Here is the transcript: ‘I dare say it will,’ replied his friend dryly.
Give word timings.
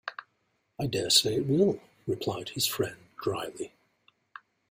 ‘I 0.79 0.87
dare 0.87 1.11
say 1.11 1.35
it 1.35 1.45
will,’ 1.45 1.79
replied 2.07 2.49
his 2.49 2.65
friend 2.65 2.97
dryly. 3.21 3.71